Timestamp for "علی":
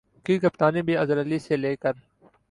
1.21-1.39